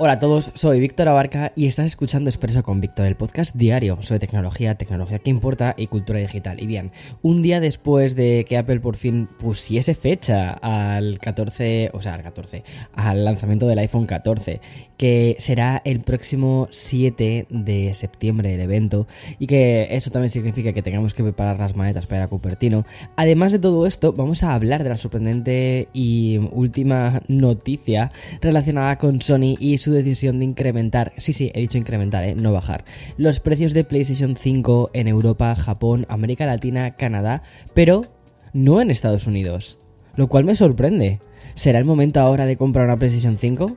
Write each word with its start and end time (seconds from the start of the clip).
Hola 0.00 0.12
a 0.12 0.18
todos, 0.20 0.52
soy 0.54 0.78
Víctor 0.78 1.08
Abarca 1.08 1.50
y 1.56 1.66
estás 1.66 1.86
escuchando 1.86 2.30
Expreso 2.30 2.62
con 2.62 2.80
Víctor, 2.80 3.06
el 3.06 3.16
podcast 3.16 3.56
diario 3.56 4.00
sobre 4.00 4.20
tecnología, 4.20 4.76
tecnología 4.76 5.18
que 5.18 5.28
importa 5.28 5.74
y 5.76 5.88
cultura 5.88 6.20
digital. 6.20 6.62
Y 6.62 6.68
bien, 6.68 6.92
un 7.20 7.42
día 7.42 7.58
después 7.58 8.14
de 8.14 8.44
que 8.48 8.56
Apple 8.56 8.78
por 8.78 8.94
fin 8.94 9.28
pusiese 9.40 9.96
fecha 9.96 10.52
al 10.52 11.18
14, 11.18 11.90
o 11.94 12.00
sea, 12.00 12.14
al 12.14 12.22
14, 12.22 12.62
al 12.92 13.24
lanzamiento 13.24 13.66
del 13.66 13.80
iPhone 13.80 14.06
14, 14.06 14.60
que 14.96 15.34
será 15.40 15.82
el 15.84 15.98
próximo 15.98 16.68
7 16.70 17.48
de 17.50 17.92
septiembre 17.92 18.54
el 18.54 18.60
evento, 18.60 19.08
y 19.40 19.48
que 19.48 19.88
eso 19.90 20.12
también 20.12 20.30
significa 20.30 20.72
que 20.72 20.82
tengamos 20.82 21.12
que 21.12 21.24
preparar 21.24 21.58
las 21.58 21.74
maletas 21.74 22.06
para 22.06 22.20
ir 22.20 22.24
a 22.26 22.28
Cupertino. 22.28 22.86
Además 23.16 23.50
de 23.50 23.58
todo 23.58 23.84
esto, 23.84 24.12
vamos 24.12 24.44
a 24.44 24.54
hablar 24.54 24.84
de 24.84 24.90
la 24.90 24.96
sorprendente 24.96 25.88
y 25.92 26.38
última 26.52 27.20
noticia 27.26 28.12
relacionada 28.40 28.96
con 28.96 29.20
Sony 29.20 29.56
y 29.58 29.78
su 29.78 29.87
decisión 29.92 30.38
de 30.38 30.44
incrementar, 30.44 31.12
sí, 31.16 31.32
sí, 31.32 31.50
he 31.54 31.60
dicho 31.60 31.78
incrementar, 31.78 32.24
eh, 32.24 32.34
no 32.34 32.52
bajar, 32.52 32.84
los 33.16 33.40
precios 33.40 33.74
de 33.74 33.84
PlayStation 33.84 34.36
5 34.36 34.90
en 34.92 35.08
Europa, 35.08 35.54
Japón, 35.54 36.06
América 36.08 36.46
Latina, 36.46 36.96
Canadá, 36.96 37.42
pero 37.74 38.04
no 38.52 38.80
en 38.80 38.90
Estados 38.90 39.26
Unidos. 39.26 39.78
Lo 40.16 40.28
cual 40.28 40.44
me 40.44 40.56
sorprende. 40.56 41.20
¿Será 41.54 41.78
el 41.78 41.84
momento 41.84 42.20
ahora 42.20 42.46
de 42.46 42.56
comprar 42.56 42.86
una 42.86 42.96
PlayStation 42.96 43.36
5? 43.36 43.76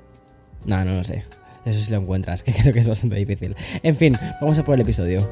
No, 0.65 0.85
no 0.85 0.95
lo 0.95 1.03
sé. 1.03 1.23
Eso 1.65 1.79
sí 1.79 1.91
lo 1.91 1.97
encuentras, 1.97 2.43
que 2.43 2.53
creo 2.53 2.73
que 2.73 2.79
es 2.79 2.87
bastante 2.87 3.15
difícil. 3.15 3.55
En 3.83 3.95
fin, 3.95 4.17
vamos 4.39 4.57
a 4.57 4.65
por 4.65 4.75
el 4.75 4.81
episodio. 4.81 5.27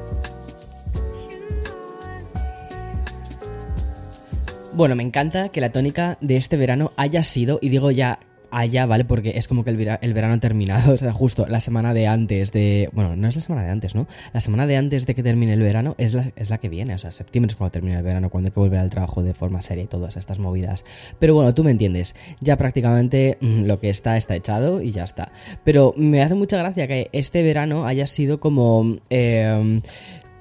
Bueno, 4.72 4.94
me 4.94 5.02
encanta 5.02 5.48
que 5.48 5.60
la 5.60 5.70
tónica 5.70 6.16
de 6.20 6.36
este 6.36 6.56
verano 6.56 6.92
haya 6.96 7.22
sido, 7.22 7.58
y 7.60 7.68
digo 7.68 7.90
ya 7.90 8.20
allá, 8.50 8.86
¿vale? 8.86 9.04
Porque 9.04 9.32
es 9.36 9.48
como 9.48 9.64
que 9.64 9.70
el, 9.70 9.76
verano 10.14 10.34
ha 10.34 10.38
terminado, 10.38 10.94
o 10.94 10.98
sea, 10.98 11.12
justo 11.12 11.46
la 11.46 11.60
semana 11.60 11.94
de 11.94 12.06
antes 12.06 12.52
de... 12.52 12.88
Bueno, 12.92 13.16
no 13.16 13.28
es 13.28 13.34
la 13.34 13.40
semana 13.40 13.64
de 13.64 13.70
antes, 13.70 13.94
¿no? 13.94 14.06
La 14.32 14.40
semana 14.40 14.66
de 14.66 14.76
antes 14.76 15.06
de 15.06 15.14
que 15.14 15.22
termine 15.22 15.52
el 15.52 15.60
verano 15.60 15.94
es 15.98 16.14
la, 16.14 16.30
es 16.36 16.50
la 16.50 16.58
que 16.58 16.68
viene, 16.68 16.94
o 16.94 16.98
sea, 16.98 17.12
septiembre 17.12 17.50
es 17.50 17.56
cuando 17.56 17.72
termina 17.72 17.98
el 17.98 18.04
verano, 18.04 18.30
cuando 18.30 18.48
hay 18.48 18.52
que 18.52 18.60
volver 18.60 18.80
al 18.80 18.90
trabajo 18.90 19.22
de 19.22 19.34
forma 19.34 19.62
seria 19.62 19.84
y 19.84 19.86
todas 19.86 20.16
estas 20.16 20.38
movidas. 20.38 20.84
Pero 21.18 21.34
bueno, 21.34 21.54
tú 21.54 21.64
me 21.64 21.70
entiendes, 21.70 22.14
ya 22.40 22.56
prácticamente 22.56 23.38
mm, 23.40 23.64
lo 23.64 23.80
que 23.80 23.90
está 23.90 24.16
está 24.16 24.34
echado 24.34 24.82
y 24.82 24.90
ya 24.90 25.04
está. 25.04 25.32
Pero 25.64 25.94
me 25.96 26.22
hace 26.22 26.34
mucha 26.34 26.58
gracia 26.58 26.86
que 26.86 27.08
este 27.12 27.42
verano 27.42 27.86
haya 27.86 28.06
sido 28.06 28.40
como... 28.40 28.98
Eh, 29.10 29.80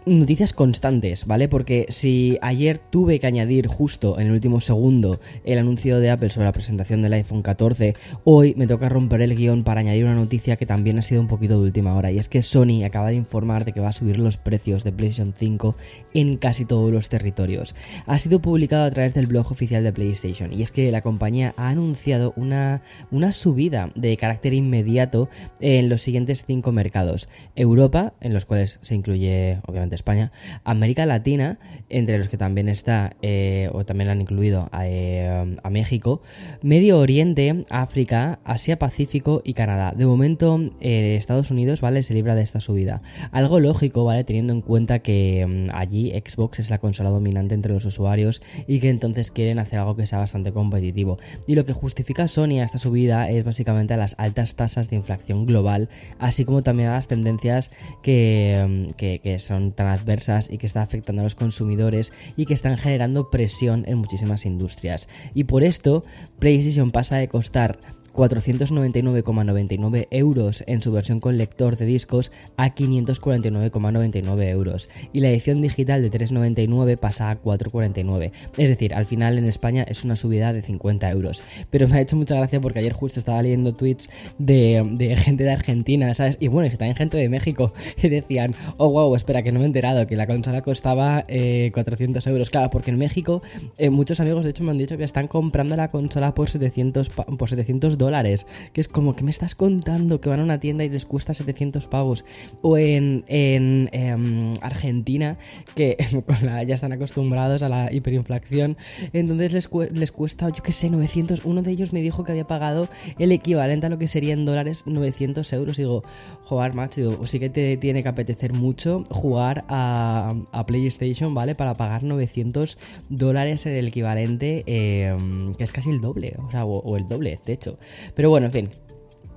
noticias 0.05 0.53
constantes, 0.53 1.25
¿vale? 1.25 1.47
Porque 1.47 1.85
si 1.89 2.37
ayer 2.41 2.77
tuve 2.77 3.19
que 3.19 3.27
añadir 3.27 3.67
justo 3.67 4.19
en 4.19 4.27
el 4.27 4.33
último 4.33 4.59
segundo 4.59 5.19
el 5.43 5.59
anuncio 5.59 5.99
de 5.99 6.09
Apple 6.09 6.29
sobre 6.29 6.45
la 6.45 6.53
presentación 6.53 7.01
del 7.01 7.13
iPhone 7.13 7.41
14, 7.41 7.95
hoy 8.23 8.53
me 8.57 8.67
toca 8.67 8.89
romper 8.89 9.21
el 9.21 9.35
guion 9.35 9.63
para 9.63 9.81
añadir 9.81 10.05
una 10.05 10.15
noticia 10.15 10.55
que 10.55 10.65
también 10.65 10.97
ha 10.99 11.01
sido 11.01 11.21
un 11.21 11.27
poquito 11.27 11.55
de 11.59 11.67
última 11.67 11.95
hora, 11.95 12.11
y 12.11 12.17
es 12.17 12.29
que 12.29 12.41
Sony 12.41 12.83
acaba 12.85 13.09
de 13.09 13.15
informar 13.15 13.65
de 13.65 13.73
que 13.73 13.81
va 13.81 13.89
a 13.89 13.93
subir 13.93 14.17
los 14.19 14.37
precios 14.37 14.83
de 14.83 14.91
PlayStation 14.91 15.33
5 15.37 15.75
en 16.13 16.37
casi 16.37 16.65
todos 16.65 16.91
los 16.91 17.09
territorios. 17.09 17.75
Ha 18.05 18.19
sido 18.19 18.41
publicado 18.41 18.85
a 18.85 18.91
través 18.91 19.13
del 19.13 19.27
blog 19.27 19.51
oficial 19.51 19.83
de 19.83 19.93
PlayStation, 19.93 20.53
y 20.53 20.61
es 20.61 20.71
que 20.71 20.91
la 20.91 21.01
compañía 21.01 21.53
ha 21.57 21.69
anunciado 21.69 22.33
una, 22.35 22.81
una 23.11 23.31
subida 23.31 23.91
de 23.95 24.17
carácter 24.17 24.53
inmediato 24.53 25.29
en 25.59 25.89
los 25.89 26.01
siguientes 26.01 26.45
cinco 26.45 26.71
mercados. 26.71 27.29
Europa, 27.55 28.13
en 28.21 28.33
los 28.33 28.45
cuales 28.45 28.79
se 28.81 28.95
incluye 28.95 29.59
obviamente 29.65 29.88
España, 29.95 30.31
América 30.63 31.05
Latina, 31.05 31.59
entre 31.89 32.17
los 32.17 32.27
que 32.27 32.37
también 32.37 32.67
está, 32.67 33.15
eh, 33.21 33.69
o 33.73 33.85
también 33.85 34.09
han 34.09 34.21
incluido 34.21 34.69
eh, 34.81 35.57
a, 35.61 35.69
México, 35.69 36.21
Medio 36.61 36.99
Oriente, 36.99 37.65
África, 37.69 38.39
Asia 38.43 38.79
Pacífico 38.79 39.41
y 39.43 39.53
Canadá. 39.53 39.93
De 39.95 40.05
momento, 40.05 40.59
eh, 40.81 41.15
Estados 41.17 41.51
Unidos, 41.51 41.81
¿vale? 41.81 42.03
Se 42.03 42.13
libra 42.13 42.35
de 42.35 42.41
esta 42.41 42.59
subida. 42.59 43.01
Algo 43.31 43.59
lógico, 43.59 44.03
¿vale? 44.03 44.23
Teniendo 44.23 44.53
en 44.53 44.61
cuenta 44.61 44.99
que 44.99 45.45
mm, 45.47 45.75
allí 45.75 46.11
Xbox 46.11 46.59
es 46.59 46.69
la 46.69 46.79
consola 46.79 47.09
dominante 47.09 47.55
entre 47.55 47.73
los 47.73 47.85
usuarios 47.85 48.41
y 48.67 48.79
que 48.79 48.89
entonces 48.89 49.31
quieren 49.31 49.59
hacer 49.59 49.79
algo 49.79 49.95
que 49.95 50.05
sea 50.05 50.19
bastante 50.19 50.51
competitivo. 50.51 51.17
Y 51.47 51.55
lo 51.55 51.65
que 51.65 51.73
justifica 51.73 52.27
Sony 52.27 52.59
a 52.61 52.63
esta 52.63 52.77
subida 52.77 53.29
es 53.29 53.43
básicamente 53.43 53.93
a 53.93 53.97
las 53.97 54.15
altas 54.17 54.55
tasas 54.55 54.89
de 54.89 54.95
inflación 54.95 55.45
global, 55.45 55.89
así 56.19 56.45
como 56.45 56.63
también 56.63 56.89
a 56.89 56.93
las 56.93 57.07
tendencias 57.07 57.71
que, 58.01 58.65
mm, 58.67 58.93
que, 58.95 59.19
que 59.19 59.39
son 59.39 59.71
tan 59.79 59.87
adversas 59.87 60.49
y 60.51 60.57
que 60.57 60.65
está 60.65 60.81
afectando 60.81 61.21
a 61.21 61.23
los 61.23 61.35
consumidores 61.35 62.11
y 62.35 62.45
que 62.45 62.53
están 62.53 62.77
generando 62.77 63.29
presión 63.29 63.85
en 63.87 63.97
muchísimas 63.97 64.45
industrias. 64.45 65.07
Y 65.33 65.45
por 65.45 65.63
esto, 65.63 66.03
PlayStation 66.37 66.91
pasa 66.91 67.15
de 67.15 67.29
costar 67.29 67.79
499,99 68.13 70.07
euros 70.11 70.63
en 70.67 70.81
su 70.81 70.91
versión 70.91 71.19
con 71.19 71.37
lector 71.37 71.77
de 71.77 71.85
discos 71.85 72.31
a 72.57 72.75
549,99 72.75 74.49
euros. 74.49 74.89
Y 75.13 75.21
la 75.21 75.29
edición 75.29 75.61
digital 75.61 76.01
de 76.01 76.11
3,99 76.11 76.97
pasa 76.97 77.31
a 77.31 77.41
4,49 77.41 78.31
es 78.57 78.69
decir, 78.69 78.93
al 78.93 79.05
final 79.05 79.37
en 79.37 79.45
España 79.45 79.83
es 79.87 80.03
una 80.03 80.15
subida 80.15 80.53
de 80.53 80.61
50 80.61 81.09
euros. 81.11 81.43
Pero 81.69 81.87
me 81.87 81.97
ha 81.97 82.01
hecho 82.01 82.15
mucha 82.15 82.35
gracia 82.35 82.59
porque 82.59 82.79
ayer 82.79 82.93
justo 82.93 83.19
estaba 83.19 83.41
leyendo 83.41 83.73
tweets 83.73 84.09
de, 84.37 85.15
gente 85.17 85.43
de 85.43 85.51
Argentina, 85.51 86.13
¿sabes? 86.13 86.37
y 86.39 86.47
bueno, 86.47 86.67
y 86.67 86.77
también 86.77 86.95
gente 86.95 87.17
de 87.17 87.29
México 87.29 87.73
que 87.97 88.09
decían, 88.09 88.55
oh 88.77 88.89
wow, 88.89 89.15
espera 89.15 89.43
que 89.43 89.51
no 89.51 89.59
me 89.59 89.65
he 89.65 89.67
enterado 89.67 90.07
que 90.07 90.15
la 90.15 90.27
consola 90.27 90.61
costaba 90.61 91.25
400 91.27 92.25
eh, 92.25 92.29
euros, 92.29 92.49
claro, 92.49 92.69
porque 92.69 92.91
en 92.91 92.97
México 92.97 93.41
eh, 93.77 93.89
muchos 93.89 94.19
amigos 94.19 94.43
de 94.43 94.51
hecho 94.51 94.63
me 94.63 94.71
han 94.71 94.77
dicho 94.77 94.97
que 94.97 95.03
están 95.03 95.27
comprando 95.27 95.75
la 95.75 95.91
consola 95.91 96.33
por 96.33 96.49
700, 96.49 97.09
por 97.09 97.49
700 97.49 97.97
dólares. 97.99 98.47
Que 98.73 98.81
es 98.81 98.87
como 98.87 99.15
que 99.15 99.23
me 99.23 99.29
estás 99.29 99.53
contando 99.53 100.19
que 100.19 100.29
van 100.29 100.39
a 100.39 100.43
una 100.43 100.59
tienda 100.59 100.83
y 100.83 100.89
les 100.89 101.05
cuesta 101.05 101.35
700 101.35 101.85
pavos. 101.87 102.25
O 102.63 102.79
en, 102.79 103.23
en 103.27 103.89
em, 103.91 104.55
Argentina, 104.61 105.37
que 105.75 105.97
ya 106.65 106.73
están 106.73 106.93
acostumbrados 106.93 107.61
a 107.61 107.69
la 107.69 107.93
hiperinflación. 107.93 108.77
Entonces 109.13 109.53
les, 109.53 109.69
les 109.91 110.11
cuesta, 110.11 110.49
yo 110.49 110.63
que 110.63 110.71
sé, 110.71 110.89
900. 110.89 111.41
Uno 111.45 111.61
de 111.61 111.69
ellos 111.69 111.93
me 111.93 112.01
dijo 112.01 112.23
que 112.23 112.31
había 112.31 112.47
pagado 112.47 112.89
el 113.19 113.31
equivalente 113.31 113.85
a 113.85 113.89
lo 113.89 113.99
que 113.99 114.07
sería 114.07 114.33
en 114.33 114.45
dólares 114.45 114.85
900 114.87 115.53
euros. 115.53 115.77
Digo, 115.77 116.03
jugar, 116.45 116.73
macho, 116.73 117.01
digo, 117.01 117.25
sí 117.25 117.39
que 117.39 117.49
te 117.49 117.77
tiene 117.77 118.01
que 118.01 118.09
apetecer 118.09 118.53
mucho 118.53 119.03
jugar 119.09 119.65
a, 119.67 120.33
PlayStation, 120.65 121.33
¿vale? 121.33 121.55
Para 121.55 121.75
pagar 121.75 122.03
900 122.03 122.77
dólares 123.09 123.65
el 123.65 123.87
equivalente, 123.87 124.63
em, 124.67 125.53
que 125.55 125.63
es 125.63 125.71
casi 125.71 125.89
el 125.89 126.01
doble, 126.01 126.35
o 126.45 126.51
sea, 126.51 126.65
o 126.65 126.97
el 126.97 127.07
doble, 127.07 127.39
de 127.45 127.53
hecho. 127.53 127.77
Pero 128.15 128.29
bueno, 128.29 128.47
en 128.47 128.51
fin. 128.51 128.69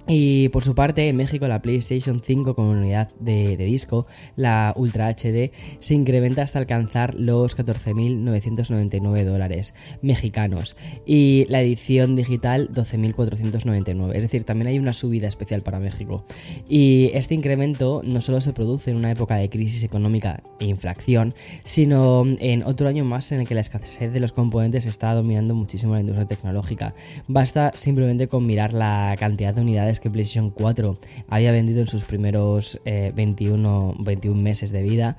Y 0.08 0.48
por 0.48 0.64
su 0.64 0.74
parte, 0.74 1.08
en 1.08 1.16
México 1.16 1.46
la 1.46 1.62
PlayStation 1.62 2.20
5 2.20 2.54
con 2.54 2.66
unidad 2.66 3.10
de, 3.20 3.56
disco, 3.56 4.06
la 4.34 4.72
Ultra 4.76 5.08
HD, 5.08 5.52
se 5.78 5.94
incrementa 5.94 6.42
hasta 6.42 6.58
alcanzar 6.58 7.14
los 7.14 7.56
14.999 7.56 9.24
dólares 9.24 9.74
mexicanos 10.02 10.76
y 11.06 11.46
la 11.48 11.60
edición 11.60 12.16
digital 12.16 12.70
12.499. 12.72 14.14
Es 14.14 14.22
decir, 14.22 14.44
también 14.44 14.69
hay 14.69 14.78
una 14.78 14.93
subida 14.93 15.28
especial 15.28 15.62
para 15.62 15.78
México. 15.78 16.25
Y 16.69 17.10
este 17.14 17.34
incremento 17.34 18.02
no 18.05 18.20
solo 18.20 18.40
se 18.40 18.52
produce 18.52 18.90
en 18.90 18.96
una 18.96 19.12
época 19.12 19.37
de 19.37 19.48
crisis 19.48 19.84
económica 19.84 20.43
e 20.58 20.66
inflación, 20.66 21.34
sino 21.64 22.25
en 22.40 22.64
otro 22.64 22.88
año 22.88 23.05
más 23.05 23.31
en 23.31 23.40
el 23.40 23.46
que 23.46 23.55
la 23.55 23.60
escasez 23.60 24.12
de 24.12 24.20
los 24.20 24.32
componentes 24.32 24.87
está 24.87 25.14
dominando 25.14 25.55
muchísimo 25.55 25.94
la 25.94 26.00
industria 26.00 26.26
tecnológica. 26.26 26.94
Basta 27.28 27.72
simplemente 27.76 28.26
con 28.26 28.46
mirar 28.46 28.72
la 28.72 29.14
cantidad 29.19 29.55
de 29.55 29.60
unidades 29.60 29.92
que 30.00 30.11
PlayStation 30.11 30.50
4 30.50 30.99
había 31.29 31.53
vendido 31.53 31.81
en 31.81 31.89
sus 31.89 32.05
primeros 32.05 32.81
21, 32.85 33.94
eh, 33.99 34.03
21 34.05 34.41
meses 34.41 34.73
de 34.73 34.83
vida 34.83 35.17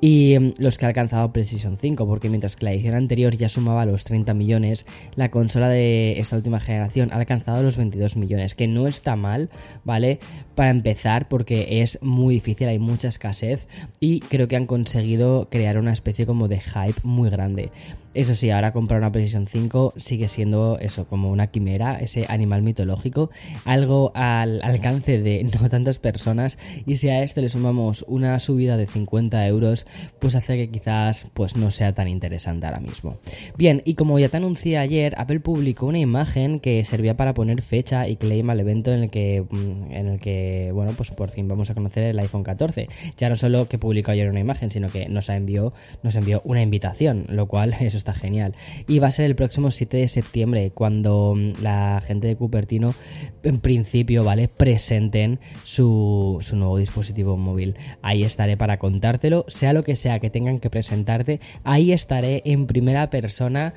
y 0.00 0.38
mm, 0.38 0.54
los 0.58 0.78
que 0.78 0.84
ha 0.84 0.88
alcanzado 0.88 1.32
PlayStation 1.32 1.78
5, 1.80 2.06
porque 2.06 2.28
mientras 2.28 2.56
que 2.56 2.64
la 2.64 2.72
edición 2.72 2.94
anterior 2.94 3.36
ya 3.36 3.48
sumaba 3.48 3.86
los 3.86 4.04
30 4.04 4.34
millones, 4.34 4.86
la 5.14 5.30
consola 5.30 5.68
de 5.68 6.18
esta 6.18 6.36
última 6.36 6.60
generación 6.60 7.10
ha 7.12 7.16
alcanzado 7.16 7.62
los 7.62 7.76
22 7.76 8.16
millones, 8.16 8.54
que 8.54 8.68
no 8.68 8.86
está 8.86 9.16
mal, 9.16 9.50
¿vale? 9.84 10.18
Para 10.54 10.70
empezar, 10.70 11.28
porque 11.28 11.82
es 11.82 11.98
muy 12.02 12.34
difícil, 12.34 12.68
hay 12.68 12.78
mucha 12.78 13.08
escasez 13.08 13.68
y 14.00 14.20
creo 14.20 14.48
que 14.48 14.56
han 14.56 14.66
conseguido 14.66 15.48
crear 15.50 15.78
una 15.78 15.92
especie 15.92 16.26
como 16.26 16.48
de 16.48 16.60
hype 16.60 17.00
muy 17.02 17.30
grande. 17.30 17.70
Eso 18.16 18.34
sí, 18.34 18.48
ahora 18.48 18.72
comprar 18.72 18.98
una 18.98 19.12
PlayStation 19.12 19.46
5 19.46 19.92
sigue 19.98 20.26
siendo 20.28 20.78
eso, 20.80 21.06
como 21.06 21.30
una 21.30 21.48
quimera, 21.48 21.98
ese 21.98 22.24
animal 22.30 22.62
mitológico, 22.62 23.28
algo 23.66 24.10
al 24.14 24.62
alcance 24.62 25.18
de 25.20 25.44
no 25.60 25.68
tantas 25.68 25.98
personas. 25.98 26.56
Y 26.86 26.96
si 26.96 27.10
a 27.10 27.22
esto 27.22 27.42
le 27.42 27.50
sumamos 27.50 28.06
una 28.08 28.38
subida 28.38 28.78
de 28.78 28.86
50 28.86 29.46
euros, 29.46 29.86
pues 30.18 30.34
hace 30.34 30.56
que 30.56 30.70
quizás 30.70 31.28
pues 31.34 31.56
no 31.56 31.70
sea 31.70 31.94
tan 31.94 32.08
interesante 32.08 32.64
ahora 32.64 32.80
mismo. 32.80 33.18
Bien, 33.58 33.82
y 33.84 33.96
como 33.96 34.18
ya 34.18 34.30
te 34.30 34.38
anuncié 34.38 34.78
ayer, 34.78 35.12
Apple 35.18 35.40
publicó 35.40 35.84
una 35.84 35.98
imagen 35.98 36.58
que 36.58 36.82
servía 36.84 37.18
para 37.18 37.34
poner 37.34 37.60
fecha 37.60 38.08
y 38.08 38.16
claim 38.16 38.48
al 38.48 38.60
evento 38.60 38.92
en 38.92 39.02
el 39.02 39.10
que, 39.10 39.44
mm, 39.46 39.92
en 39.92 40.06
el 40.06 40.20
que 40.20 40.70
bueno, 40.72 40.92
pues 40.96 41.10
por 41.10 41.28
fin 41.28 41.48
vamos 41.48 41.68
a 41.68 41.74
conocer 41.74 42.04
el 42.04 42.18
iPhone 42.18 42.44
14. 42.44 42.88
Ya 43.18 43.28
no 43.28 43.36
solo 43.36 43.68
que 43.68 43.76
publicó 43.76 44.12
ayer 44.12 44.30
una 44.30 44.40
imagen, 44.40 44.70
sino 44.70 44.88
que 44.88 45.06
nos 45.10 45.28
envió, 45.28 45.74
nos 46.02 46.16
envió 46.16 46.40
una 46.46 46.62
invitación, 46.62 47.26
lo 47.28 47.46
cual 47.46 47.74
eso 47.80 48.05
genial. 48.14 48.54
Y 48.86 48.98
va 48.98 49.08
a 49.08 49.12
ser 49.12 49.26
el 49.26 49.36
próximo 49.36 49.70
7 49.70 49.96
de 49.96 50.08
septiembre, 50.08 50.70
cuando 50.72 51.34
mm, 51.36 51.62
la 51.62 52.02
gente 52.06 52.28
de 52.28 52.36
Cupertino, 52.36 52.94
en 53.42 53.58
principio, 53.58 54.24
¿vale? 54.24 54.48
Presenten 54.48 55.40
su, 55.64 56.38
su 56.40 56.56
nuevo 56.56 56.78
dispositivo 56.78 57.36
móvil. 57.36 57.76
Ahí 58.02 58.24
estaré 58.24 58.56
para 58.56 58.78
contártelo, 58.78 59.44
sea 59.48 59.72
lo 59.72 59.84
que 59.84 59.96
sea 59.96 60.20
que 60.20 60.30
tengan 60.30 60.60
que 60.60 60.70
presentarte, 60.70 61.40
ahí 61.64 61.92
estaré 61.92 62.42
en 62.44 62.66
primera 62.66 63.10
persona 63.10 63.74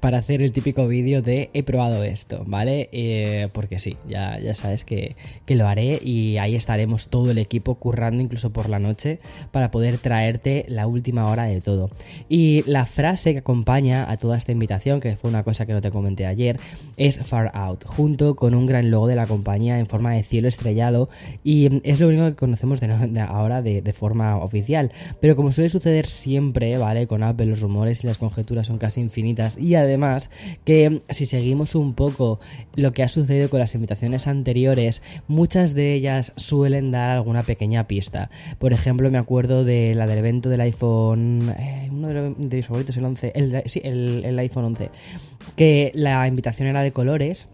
para 0.00 0.18
hacer 0.18 0.42
el 0.42 0.52
típico 0.52 0.86
vídeo 0.88 1.22
de 1.22 1.50
he 1.52 1.62
probado 1.62 2.04
esto, 2.04 2.44
¿vale? 2.46 2.88
Eh, 2.92 3.48
porque 3.52 3.78
sí, 3.78 3.96
ya, 4.08 4.38
ya 4.38 4.54
sabes 4.54 4.84
que, 4.84 5.16
que, 5.44 5.54
lo 5.54 5.66
haré 5.66 6.00
y 6.02 6.36
ahí 6.38 6.54
estaremos 6.54 7.08
todo 7.08 7.30
el 7.30 7.38
equipo 7.38 7.76
currando 7.76 8.22
incluso 8.22 8.50
por 8.50 8.68
la 8.68 8.78
noche 8.78 9.18
para 9.52 9.70
poder 9.70 9.98
traerte 9.98 10.66
la 10.68 10.86
última 10.86 11.28
hora 11.28 11.44
de 11.44 11.60
todo. 11.60 11.90
Y 12.28 12.62
la 12.66 12.86
frase 12.86 13.32
que 13.32 13.38
acompaña 13.38 14.10
a 14.10 14.16
toda 14.16 14.36
esta 14.36 14.52
invitación, 14.52 15.00
que 15.00 15.16
fue 15.16 15.30
una 15.30 15.42
cosa 15.42 15.66
que 15.66 15.72
no 15.72 15.80
te 15.80 15.90
comenté 15.90 16.26
ayer, 16.26 16.58
es 16.96 17.20
Far 17.20 17.50
Out, 17.54 17.84
junto 17.84 18.36
con 18.36 18.54
un 18.54 18.66
gran 18.66 18.90
logo 18.90 19.06
de 19.06 19.16
la 19.16 19.26
compañía 19.26 19.78
en 19.78 19.86
forma 19.86 20.12
de 20.12 20.22
cielo 20.22 20.48
estrellado 20.48 21.08
y 21.42 21.80
es 21.88 22.00
lo 22.00 22.08
único 22.08 22.24
que 22.24 22.34
conocemos 22.34 22.80
de 22.80 23.20
ahora 23.20 23.62
de, 23.62 23.82
de 23.82 23.92
forma 23.92 24.36
oficial. 24.38 24.92
Pero 25.20 25.36
como 25.36 25.52
suele 25.52 25.70
suceder 25.70 26.06
siempre, 26.06 26.78
¿vale? 26.78 27.06
Con 27.06 27.22
Apple 27.22 27.46
los 27.46 27.60
rumores 27.60 28.04
y 28.04 28.06
las 28.06 28.18
conjeturas 28.18 28.66
son 28.66 28.78
casi 28.78 29.00
infinitas 29.00 29.58
y 29.58 29.74
además 29.74 29.85
que 30.64 31.02
si 31.10 31.26
seguimos 31.26 31.74
un 31.74 31.94
poco 31.94 32.40
lo 32.74 32.92
que 32.92 33.02
ha 33.02 33.08
sucedido 33.08 33.50
con 33.50 33.60
las 33.60 33.74
invitaciones 33.74 34.26
anteriores, 34.26 35.02
muchas 35.28 35.74
de 35.74 35.94
ellas 35.94 36.32
suelen 36.36 36.90
dar 36.90 37.10
alguna 37.10 37.42
pequeña 37.42 37.86
pista. 37.86 38.30
Por 38.58 38.72
ejemplo, 38.72 39.10
me 39.10 39.18
acuerdo 39.18 39.64
de 39.64 39.94
la 39.94 40.06
del 40.06 40.18
evento 40.18 40.48
del 40.48 40.60
iPhone, 40.60 41.54
eh, 41.58 41.88
uno 41.90 42.08
de, 42.08 42.56
mis 42.56 42.66
favoritos, 42.66 42.96
el 42.96 43.04
11, 43.04 43.32
el, 43.34 43.62
sí, 43.66 43.80
el, 43.84 44.24
el 44.24 44.38
iPhone 44.38 44.64
11, 44.64 44.90
que 45.56 45.92
la 45.94 46.26
invitación 46.26 46.68
era 46.68 46.82
de 46.82 46.92
colores 46.92 47.48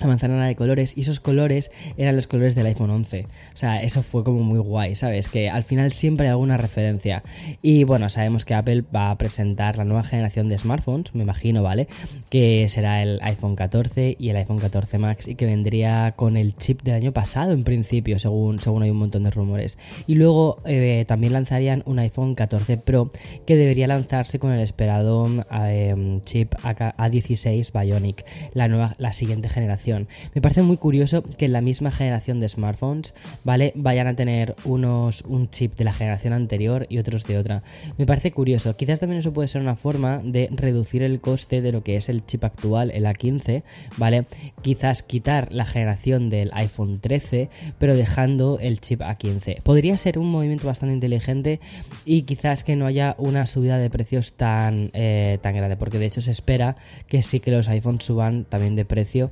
la 0.00 0.06
manzana 0.06 0.46
de 0.46 0.56
colores 0.56 0.96
y 0.96 1.02
esos 1.02 1.20
colores 1.20 1.70
eran 1.96 2.16
los 2.16 2.26
colores 2.26 2.54
del 2.54 2.66
iPhone 2.66 2.90
11. 2.90 3.26
O 3.52 3.56
sea, 3.56 3.82
eso 3.82 4.02
fue 4.02 4.24
como 4.24 4.40
muy 4.40 4.58
guay, 4.58 4.94
¿sabes? 4.94 5.28
Que 5.28 5.50
al 5.50 5.64
final 5.64 5.92
siempre 5.92 6.26
hay 6.26 6.30
alguna 6.30 6.56
referencia. 6.56 7.22
Y 7.62 7.84
bueno, 7.84 8.08
sabemos 8.10 8.44
que 8.44 8.54
Apple 8.54 8.84
va 8.94 9.10
a 9.10 9.18
presentar 9.18 9.76
la 9.76 9.84
nueva 9.84 10.02
generación 10.02 10.48
de 10.48 10.58
smartphones, 10.58 11.14
me 11.14 11.22
imagino, 11.22 11.62
¿vale? 11.62 11.88
Que 12.30 12.68
será 12.68 13.02
el 13.02 13.18
iPhone 13.22 13.56
14 13.56 14.16
y 14.18 14.28
el 14.30 14.36
iPhone 14.36 14.58
14 14.58 14.98
Max 14.98 15.28
y 15.28 15.34
que 15.34 15.46
vendría 15.46 16.12
con 16.16 16.36
el 16.36 16.56
chip 16.56 16.82
del 16.82 16.94
año 16.94 17.12
pasado 17.12 17.52
en 17.52 17.64
principio, 17.64 18.18
según, 18.18 18.60
según 18.60 18.82
hay 18.82 18.90
un 18.90 18.98
montón 18.98 19.24
de 19.24 19.30
rumores. 19.30 19.78
Y 20.06 20.14
luego 20.14 20.60
eh, 20.64 21.04
también 21.06 21.32
lanzarían 21.32 21.82
un 21.86 21.98
iPhone 21.98 22.34
14 22.34 22.78
Pro 22.78 23.10
que 23.46 23.56
debería 23.56 23.86
lanzarse 23.86 24.38
con 24.38 24.52
el 24.52 24.60
esperado 24.60 25.28
eh, 25.52 26.20
chip 26.24 26.54
A16 26.54 27.72
Bionic, 27.72 28.24
la, 28.54 28.68
nueva, 28.68 28.94
la 28.98 29.12
siguiente 29.12 29.48
generación 29.48 29.89
me 30.34 30.40
parece 30.40 30.62
muy 30.62 30.76
curioso 30.76 31.22
que 31.22 31.46
en 31.46 31.52
la 31.52 31.60
misma 31.60 31.90
generación 31.90 32.40
de 32.40 32.48
smartphones, 32.48 33.14
¿vale? 33.44 33.72
Vayan 33.74 34.06
a 34.06 34.14
tener 34.14 34.54
unos 34.64 35.22
un 35.22 35.50
chip 35.50 35.76
de 35.76 35.84
la 35.84 35.92
generación 35.92 36.32
anterior 36.32 36.86
y 36.88 36.98
otros 36.98 37.24
de 37.24 37.38
otra. 37.38 37.62
Me 37.98 38.06
parece 38.06 38.32
curioso. 38.32 38.76
Quizás 38.76 39.00
también 39.00 39.20
eso 39.20 39.32
puede 39.32 39.48
ser 39.48 39.60
una 39.60 39.76
forma 39.76 40.20
de 40.24 40.48
reducir 40.52 41.02
el 41.02 41.20
coste 41.20 41.60
de 41.60 41.72
lo 41.72 41.82
que 41.82 41.96
es 41.96 42.08
el 42.08 42.24
chip 42.24 42.44
actual, 42.44 42.90
el 42.90 43.04
A15, 43.04 43.62
¿vale? 43.96 44.26
Quizás 44.62 45.02
quitar 45.02 45.52
la 45.52 45.66
generación 45.66 46.30
del 46.30 46.50
iPhone 46.54 47.00
13, 47.00 47.48
pero 47.78 47.96
dejando 47.96 48.58
el 48.60 48.80
chip 48.80 49.00
A15. 49.00 49.62
Podría 49.62 49.96
ser 49.96 50.18
un 50.18 50.30
movimiento 50.30 50.66
bastante 50.66 50.94
inteligente 50.94 51.60
y 52.04 52.22
quizás 52.22 52.64
que 52.64 52.76
no 52.76 52.86
haya 52.86 53.14
una 53.18 53.46
subida 53.46 53.78
de 53.78 53.90
precios 53.90 54.34
tan, 54.34 54.90
eh, 54.92 55.38
tan 55.42 55.54
grande, 55.54 55.76
porque 55.76 55.98
de 55.98 56.06
hecho 56.06 56.20
se 56.20 56.30
espera 56.30 56.76
que 57.08 57.22
sí 57.22 57.40
que 57.40 57.50
los 57.50 57.68
iPhones 57.68 58.04
suban 58.04 58.44
también 58.44 58.76
de 58.76 58.84
precio 58.84 59.30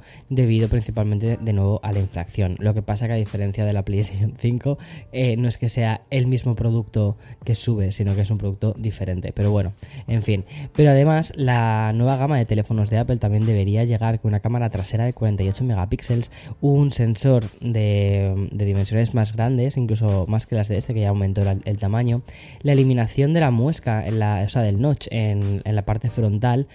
debido 0.49 0.69
principalmente 0.69 1.39
de 1.39 1.53
nuevo 1.53 1.79
a 1.83 1.93
la 1.93 2.01
inflación. 2.01 2.57
Lo 2.59 2.73
que 2.73 2.81
pasa 2.81 3.07
que 3.07 3.13
a 3.13 3.17
diferencia 3.17 3.67
de 3.67 3.75
la 3.75 3.85
PlayStation 3.85 4.33
5 4.35 4.79
eh, 5.13 5.37
no 5.37 5.47
es 5.47 5.59
que 5.59 5.69
sea 5.69 6.01
el 6.11 6.27
mismo 6.27 6.55
producto 6.55 7.19
que 7.45 7.55
sube, 7.55 7.93
sino 7.93 8.15
que 8.15 8.23
es 8.23 8.31
un 8.31 8.39
producto 8.39 8.75
diferente. 8.79 9.33
Pero 9.35 9.51
bueno, 9.51 9.75
en 10.07 10.23
fin. 10.23 10.47
Pero 10.75 10.91
además 10.93 11.35
la 11.37 11.93
nueva 11.95 12.17
gama 12.17 12.39
de 12.39 12.47
teléfonos 12.47 12.89
de 12.89 12.97
Apple 12.97 13.19
también 13.19 13.45
debería 13.45 13.85
llegar 13.85 14.21
con 14.21 14.31
una 14.31 14.41
cámara 14.41 14.71
trasera 14.71 15.05
de 15.05 15.13
48 15.13 15.65
megapíxeles, 15.65 16.31
un 16.63 16.93
sensor 16.93 17.45
de, 17.61 18.49
dimensiones 18.51 19.13
más 19.13 19.35
grandes, 19.35 19.77
incluso 19.77 20.25
más 20.29 20.47
que 20.47 20.55
las 20.55 20.69
de 20.69 20.79
este 20.79 20.95
que 20.95 21.01
ya 21.01 21.11
aumentó 21.11 21.43
el, 21.43 21.79
tamaño, 21.79 22.23
la 22.63 22.73
eliminación 22.73 23.35
de 23.35 23.41
la 23.41 23.51
muesca, 23.51 24.07
en 24.07 24.19
la, 24.19 24.45
o 24.47 24.49
sea, 24.49 24.63
del 24.63 24.81
notch 24.81 25.09
en 25.11 25.63
la 25.67 25.83
parte 25.83 26.09
frontal, 26.09 26.69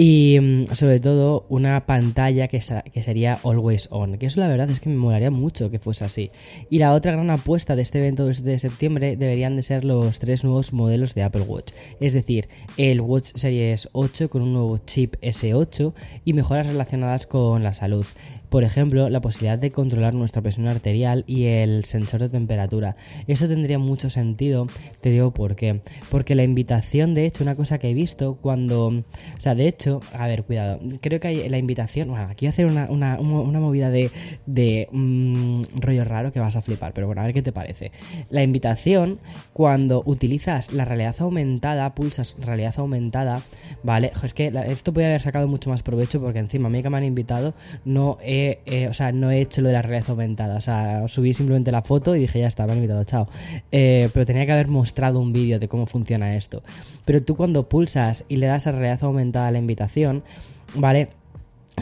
y 0.00 0.38
mm, 0.38 0.76
sobre 0.76 1.00
todo 1.00 1.44
una 1.48 1.84
pantalla 1.84 2.46
que, 2.46 2.62
que, 2.92 3.02
sería 3.02 3.36
always 3.42 3.88
on. 3.90 4.16
Que 4.16 4.26
eso 4.26 4.38
la 4.38 4.46
verdad 4.46 4.70
es 4.70 4.78
que 4.78 4.88
me 4.88 4.94
molaría 4.94 5.32
mucho 5.32 5.72
que 5.72 5.80
fuese 5.80 6.04
así. 6.04 6.30
Y 6.70 6.78
la 6.78 6.94
otra 6.94 7.10
gran 7.10 7.28
apuesta 7.30 7.74
de 7.74 7.82
este 7.82 7.98
evento 7.98 8.24
de 8.24 8.58
septiembre 8.60 9.16
deberían 9.16 9.56
de 9.56 9.64
ser 9.64 9.82
los 9.82 10.20
tres 10.20 10.44
nuevos 10.44 10.72
modelos 10.72 11.16
de 11.16 11.24
Apple 11.24 11.42
Watch. 11.42 11.72
Es 11.98 12.12
decir, 12.12 12.46
el 12.76 13.00
Watch 13.00 13.32
Series 13.34 13.88
8 13.90 14.30
con 14.30 14.42
un 14.42 14.52
nuevo 14.52 14.78
chip 14.78 15.16
S8 15.20 15.92
y 16.24 16.32
mejoras 16.32 16.68
relacionadas 16.68 17.26
con 17.26 17.64
la 17.64 17.72
salud. 17.72 18.06
Por 18.48 18.64
ejemplo, 18.64 19.10
la 19.10 19.20
posibilidad 19.20 19.58
de 19.58 19.70
controlar 19.70 20.14
nuestra 20.14 20.40
presión 20.42 20.68
arterial 20.68 21.24
y 21.26 21.46
el 21.46 21.84
sensor 21.84 22.20
de 22.20 22.28
temperatura. 22.28 22.96
Eso 23.26 23.46
tendría 23.46 23.78
mucho 23.78 24.08
sentido, 24.08 24.68
te 25.00 25.10
digo 25.10 25.32
por 25.32 25.54
qué. 25.54 25.80
Porque 26.10 26.34
la 26.34 26.44
invitación, 26.44 27.14
de 27.14 27.26
hecho, 27.26 27.42
una 27.42 27.56
cosa 27.56 27.78
que 27.78 27.90
he 27.90 27.94
visto 27.94 28.38
cuando... 28.40 28.86
O 28.88 29.40
sea, 29.40 29.54
de 29.54 29.68
hecho, 29.68 29.87
a 30.12 30.26
ver, 30.26 30.44
cuidado. 30.44 30.80
Creo 31.00 31.20
que 31.20 31.28
hay 31.28 31.48
la 31.48 31.58
invitación... 31.58 32.08
Bueno, 32.08 32.28
aquí 32.30 32.46
voy 32.46 32.48
a 32.48 32.50
hacer 32.50 32.66
una, 32.66 32.86
una, 32.90 33.18
una 33.18 33.60
movida 33.60 33.90
de, 33.90 34.10
de 34.46 34.88
mmm, 34.92 35.62
rollo 35.80 36.04
raro 36.04 36.32
que 36.32 36.40
vas 36.40 36.56
a 36.56 36.62
flipar, 36.62 36.92
pero 36.92 37.06
bueno, 37.06 37.22
a 37.22 37.24
ver 37.24 37.34
qué 37.34 37.42
te 37.42 37.52
parece. 37.52 37.92
La 38.30 38.42
invitación, 38.42 39.18
cuando 39.52 40.02
utilizas 40.04 40.72
la 40.72 40.84
realidad 40.84 41.16
aumentada, 41.20 41.94
pulsas 41.94 42.36
realidad 42.38 42.74
aumentada, 42.78 43.42
¿vale? 43.82 44.12
Es 44.22 44.34
que 44.34 44.52
esto 44.68 44.92
puede 44.92 45.06
haber 45.06 45.22
sacado 45.22 45.48
mucho 45.48 45.70
más 45.70 45.82
provecho 45.82 46.20
porque 46.20 46.38
encima 46.38 46.68
a 46.68 46.70
mí 46.70 46.82
que 46.82 46.90
me 46.90 46.98
han 46.98 47.04
invitado 47.04 47.54
no 47.84 48.18
he 48.22 48.58
eh, 48.66 48.88
o 48.88 48.92
sea, 48.92 49.12
no 49.12 49.30
he 49.30 49.40
hecho 49.40 49.60
lo 49.60 49.68
de 49.68 49.74
la 49.74 49.82
realidad 49.82 50.10
aumentada. 50.10 50.56
O 50.56 50.60
sea, 50.60 51.08
subí 51.08 51.32
simplemente 51.32 51.72
la 51.72 51.82
foto 51.82 52.14
y 52.14 52.20
dije, 52.20 52.40
ya 52.40 52.46
está, 52.46 52.66
me 52.66 52.72
han 52.72 52.78
invitado, 52.78 53.04
chao. 53.04 53.28
Eh, 53.72 54.08
pero 54.12 54.26
tenía 54.26 54.46
que 54.46 54.52
haber 54.52 54.68
mostrado 54.68 55.20
un 55.20 55.32
vídeo 55.32 55.58
de 55.58 55.68
cómo 55.68 55.86
funciona 55.86 56.36
esto. 56.36 56.62
Pero 57.04 57.22
tú 57.22 57.36
cuando 57.36 57.68
pulsas 57.68 58.24
y 58.28 58.36
le 58.36 58.46
das 58.46 58.66
a 58.66 58.72
realidad 58.72 59.02
aumentada 59.04 59.48
a 59.48 59.50
la 59.50 59.58
invitación, 59.58 59.77
¿vale? 60.74 61.08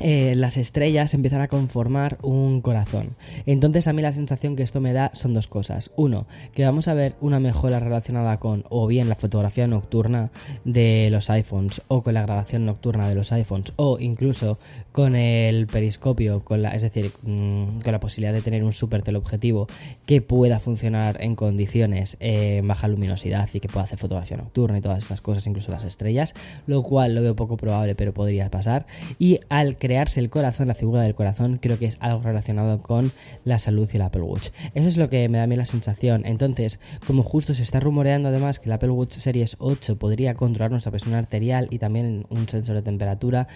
Eh, 0.00 0.34
las 0.36 0.56
estrellas 0.56 1.14
empiezan 1.14 1.40
a 1.40 1.48
conformar 1.48 2.18
un 2.22 2.60
corazón. 2.60 3.16
Entonces 3.46 3.88
a 3.88 3.92
mí 3.92 4.02
la 4.02 4.12
sensación 4.12 4.56
que 4.56 4.62
esto 4.62 4.80
me 4.80 4.92
da 4.92 5.10
son 5.14 5.34
dos 5.34 5.48
cosas. 5.48 5.90
Uno, 5.96 6.26
que 6.54 6.64
vamos 6.64 6.88
a 6.88 6.94
ver 6.94 7.14
una 7.20 7.40
mejora 7.40 7.80
relacionada 7.80 8.38
con 8.38 8.64
o 8.68 8.86
bien 8.86 9.08
la 9.08 9.14
fotografía 9.14 9.66
nocturna 9.66 10.30
de 10.64 11.08
los 11.10 11.30
iPhones 11.30 11.82
o 11.88 12.02
con 12.02 12.14
la 12.14 12.22
grabación 12.22 12.66
nocturna 12.66 13.08
de 13.08 13.14
los 13.14 13.32
iPhones 13.32 13.72
o 13.76 13.98
incluso 13.98 14.58
con 14.92 15.16
el 15.16 15.66
periscopio, 15.66 16.40
con 16.40 16.62
la, 16.62 16.74
es 16.74 16.82
decir, 16.82 17.10
mm, 17.22 17.80
con 17.80 17.92
la 17.92 18.00
posibilidad 18.00 18.32
de 18.32 18.42
tener 18.42 18.64
un 18.64 18.72
super 18.72 19.02
teleobjetivo 19.02 19.66
que 20.06 20.22
pueda 20.22 20.58
funcionar 20.58 21.22
en 21.22 21.34
condiciones 21.34 22.16
eh, 22.20 22.62
baja 22.64 22.88
luminosidad 22.88 23.48
y 23.52 23.60
que 23.60 23.68
pueda 23.68 23.84
hacer 23.84 23.98
fotografía 23.98 24.36
nocturna 24.36 24.78
y 24.78 24.80
todas 24.80 24.98
estas 24.98 25.20
cosas, 25.20 25.46
incluso 25.46 25.70
las 25.70 25.84
estrellas, 25.84 26.34
lo 26.66 26.82
cual 26.82 27.14
lo 27.14 27.22
veo 27.22 27.36
poco 27.36 27.56
probable 27.56 27.94
pero 27.94 28.14
podría 28.14 28.50
pasar. 28.50 28.86
Y 29.18 29.40
al 29.48 29.76
crearse 29.86 30.18
el 30.18 30.30
corazón, 30.30 30.66
la 30.66 30.74
figura 30.74 31.02
del 31.02 31.14
corazón, 31.14 31.58
creo 31.62 31.78
que 31.78 31.84
es 31.84 31.96
algo 32.00 32.20
relacionado 32.20 32.82
con 32.82 33.12
la 33.44 33.60
salud 33.60 33.88
y 33.92 33.96
el 33.96 34.02
Apple 34.02 34.22
Watch. 34.22 34.48
Eso 34.74 34.88
es 34.88 34.96
lo 34.96 35.08
que 35.08 35.28
me 35.28 35.38
da 35.38 35.44
a 35.44 35.46
mí 35.46 35.54
la 35.54 35.64
sensación. 35.64 36.26
Entonces, 36.26 36.80
como 37.06 37.22
justo 37.22 37.54
se 37.54 37.62
está 37.62 37.78
rumoreando 37.78 38.30
además 38.30 38.58
que 38.58 38.68
el 38.68 38.72
Apple 38.72 38.90
Watch 38.90 39.12
Series 39.12 39.54
8 39.60 39.96
podría 39.96 40.34
controlar 40.34 40.72
nuestra 40.72 40.90
presión 40.90 41.14
arterial 41.14 41.68
y 41.70 41.78
también 41.78 42.26
un 42.30 42.48
sensor 42.48 42.74
de 42.74 42.82
temperatura, 42.82 43.46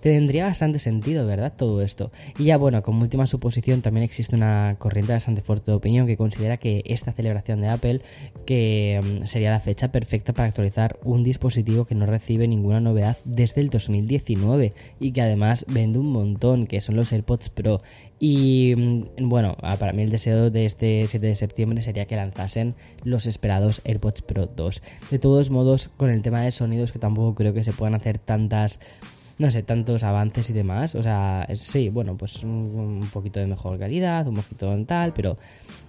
tendría 0.00 0.46
bastante 0.46 0.80
sentido, 0.80 1.24
¿verdad? 1.24 1.52
Todo 1.56 1.80
esto. 1.82 2.10
Y 2.36 2.46
ya 2.46 2.56
bueno, 2.56 2.82
como 2.82 3.02
última 3.02 3.26
suposición, 3.26 3.80
también 3.80 4.02
existe 4.02 4.34
una 4.34 4.74
corriente 4.80 5.12
bastante 5.12 5.40
fuerte 5.40 5.70
de 5.70 5.76
opinión 5.76 6.08
que 6.08 6.16
considera 6.16 6.56
que 6.56 6.82
esta 6.86 7.12
celebración 7.12 7.60
de 7.60 7.68
Apple, 7.68 8.00
que 8.44 9.00
mm, 9.22 9.26
sería 9.26 9.52
la 9.52 9.60
fecha 9.60 9.92
perfecta 9.92 10.32
para 10.32 10.48
actualizar 10.48 10.98
un 11.04 11.22
dispositivo 11.22 11.84
que 11.84 11.94
no 11.94 12.06
recibe 12.06 12.48
ninguna 12.48 12.80
novedad 12.80 13.16
desde 13.24 13.60
el 13.60 13.70
2019 13.70 14.74
y 14.98 15.12
que 15.12 15.22
además 15.22 15.64
vende 15.76 15.98
un 15.98 16.10
montón, 16.10 16.66
que 16.66 16.80
son 16.80 16.96
los 16.96 17.12
AirPods 17.12 17.50
Pro. 17.50 17.82
Y 18.18 18.74
mm, 18.76 19.28
bueno, 19.28 19.56
ah, 19.60 19.76
para 19.76 19.92
mí 19.92 20.02
el 20.02 20.10
deseo 20.10 20.48
de 20.50 20.64
este 20.64 21.06
7 21.06 21.26
de 21.26 21.34
septiembre 21.36 21.82
sería 21.82 22.06
que 22.06 22.16
lanzasen 22.16 22.74
los 23.04 23.26
esperados 23.26 23.82
AirPods 23.84 24.22
Pro 24.22 24.46
2. 24.46 24.82
De 25.10 25.18
todos 25.18 25.50
modos, 25.50 25.90
con 25.96 26.08
el 26.08 26.22
tema 26.22 26.40
de 26.40 26.50
sonidos, 26.50 26.92
que 26.92 26.98
tampoco 26.98 27.34
creo 27.34 27.52
que 27.52 27.62
se 27.62 27.74
puedan 27.74 27.94
hacer 27.94 28.18
tantas 28.18 28.80
no 29.38 29.50
sé, 29.50 29.62
tantos 29.62 30.02
avances 30.02 30.48
y 30.50 30.52
demás. 30.52 30.94
O 30.94 31.02
sea, 31.02 31.46
sí, 31.54 31.88
bueno, 31.88 32.16
pues 32.16 32.42
un, 32.42 33.08
poquito 33.12 33.40
de 33.40 33.46
mejor 33.46 33.78
calidad, 33.78 34.26
un 34.26 34.36
poquito 34.36 34.72
en 34.72 34.86
tal, 34.86 35.12
pero 35.12 35.36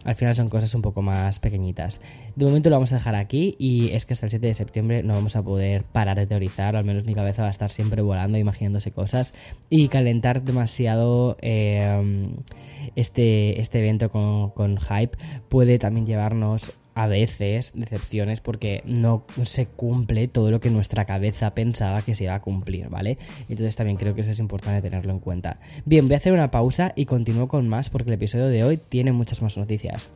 al 0.03 0.15
final 0.15 0.35
son 0.35 0.49
cosas 0.49 0.73
un 0.75 0.81
poco 0.81 1.01
más 1.01 1.39
pequeñitas. 1.39 2.01
De 2.35 2.45
momento 2.45 2.69
lo 2.69 2.75
vamos 2.75 2.91
a 2.91 2.95
dejar 2.95 3.15
aquí 3.15 3.55
y 3.57 3.91
es 3.91 4.05
que 4.05 4.13
hasta 4.13 4.25
el 4.25 4.31
7 4.31 4.47
de 4.47 4.53
septiembre 4.53 5.03
no 5.03 5.13
vamos 5.13 5.35
a 5.35 5.43
poder 5.43 5.83
parar 5.83 6.17
de 6.17 6.27
teorizar, 6.27 6.75
al 6.75 6.83
menos 6.83 7.05
mi 7.05 7.15
cabeza 7.15 7.43
va 7.43 7.47
a 7.47 7.51
estar 7.51 7.69
siempre 7.69 8.01
volando, 8.01 8.37
imaginándose 8.37 8.91
cosas 8.91 9.33
y 9.69 9.87
calentar 9.87 10.41
demasiado 10.41 11.37
eh, 11.41 12.29
este, 12.95 13.61
este 13.61 13.79
evento 13.79 14.09
con, 14.09 14.49
con 14.51 14.77
hype 14.77 15.17
puede 15.49 15.79
también 15.79 16.05
llevarnos 16.05 16.73
a 16.97 17.05
veces 17.05 17.73
decepciones 17.75 18.41
porque 18.41 18.81
no 18.83 19.23
se 19.43 19.67
cumple 19.67 20.27
todo 20.27 20.49
lo 20.49 20.59
que 20.59 20.71
nuestra 20.71 21.05
cabeza 21.05 21.53
pensaba 21.53 22.01
que 22.01 22.15
se 22.15 22.23
iba 22.23 22.33
a 22.33 22.41
cumplir, 22.41 22.89
¿vale? 22.89 23.19
Entonces 23.47 23.75
también 23.75 23.97
creo 23.97 24.15
que 24.15 24.21
eso 24.21 24.31
es 24.31 24.39
importante 24.39 24.81
tenerlo 24.81 25.13
en 25.13 25.19
cuenta. 25.19 25.59
Bien, 25.85 26.07
voy 26.07 26.15
a 26.15 26.17
hacer 26.17 26.33
una 26.33 26.49
pausa 26.49 26.93
y 26.95 27.05
continúo 27.05 27.47
con 27.47 27.69
más 27.69 27.91
porque 27.91 28.09
el 28.09 28.15
episodio 28.15 28.47
de 28.47 28.63
hoy 28.63 28.77
tiene 28.77 29.11
muchas 29.11 29.43
más 29.43 29.59
noticias. 29.59 30.09